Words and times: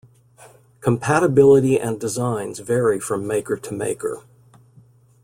Compatibility 0.79 1.79
and 1.79 1.99
designs 1.99 2.57
vary 2.57 2.99
from 2.99 3.27
maker 3.27 3.55
to 3.55 3.71
maker. 3.71 4.23